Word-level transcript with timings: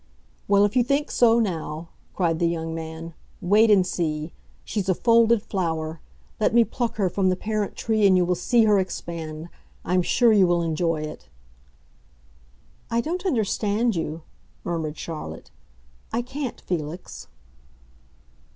"Well, 0.47 0.65
if 0.65 0.75
you 0.75 0.83
think 0.83 1.11
so 1.11 1.39
now," 1.39 1.89
cried 2.15 2.39
the 2.39 2.47
young 2.47 2.73
man, 2.73 3.13
"wait 3.39 3.69
and 3.69 3.85
see! 3.85 4.33
She's 4.65 4.89
a 4.89 4.95
folded 4.95 5.43
flower. 5.43 6.01
Let 6.39 6.55
me 6.55 6.63
pluck 6.63 6.95
her 6.95 7.07
from 7.07 7.29
the 7.29 7.35
parent 7.35 7.75
tree 7.75 8.07
and 8.07 8.17
you 8.17 8.25
will 8.25 8.33
see 8.33 8.63
her 8.63 8.79
expand. 8.79 9.47
I'm 9.85 10.01
sure 10.01 10.33
you 10.33 10.47
will 10.47 10.63
enjoy 10.63 11.03
it." 11.03 11.29
"I 12.89 12.99
don't 12.99 13.27
understand 13.27 13.95
you," 13.95 14.23
murmured 14.63 14.97
Charlotte. 14.97 15.51
"I 16.11 16.23
can't, 16.23 16.59
Felix." 16.61 17.27